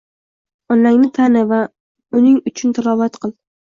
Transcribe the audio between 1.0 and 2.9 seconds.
tani va unnng uchun